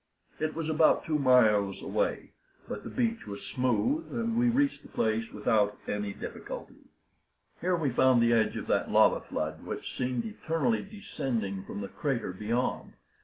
[0.39, 2.31] It was about two miles away;
[2.67, 6.89] but the beach was smooth, and we reached the place without any difficulty.
[7.59, 11.87] Here we found the edge of that lava flood which seemed eternally descending from the
[11.87, 12.93] crater beyond.